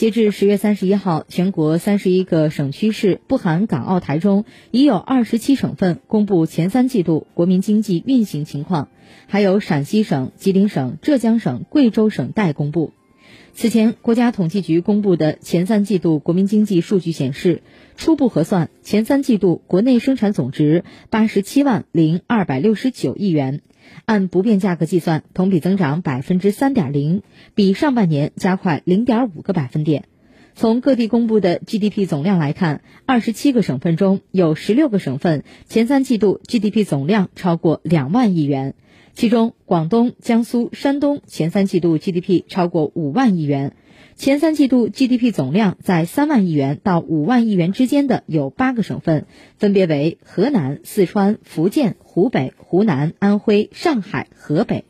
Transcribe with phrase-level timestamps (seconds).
[0.00, 8.88] 截至十月三十一号，全国三十一个省区市（不含港澳台）中，已有二十七省份公布前三季度国民经济运行情况，
[9.26, 12.94] 还有陕西省、吉林省、浙江省、贵州省待公布。
[13.52, 17.62] 此前，国家统计局公布的前三季度国民经济数据显示，
[17.98, 23.60] 初步核算，前三季度国内生产总值八十七万零二百六十九亿元。
[24.04, 27.22] 按不变价格计算，同比增长百分之三点零，
[27.54, 30.04] 比上半年加快零点五个百分点。
[30.60, 38.74] 从各地公布的 GDP 总量来看，二十七个省份中有十六个省份前三季度 GDP 总量超过两万亿元，
[39.14, 43.74] 其中广东、江苏、山东前三季度 GDP 超过五万亿元。
[44.16, 49.24] 前三季度 GDP 总量在三万亿元到五万亿元之间的有八个省份，
[49.56, 54.84] 分别为河南、四川、福建、湖北、湖南、安徽、上海、河北。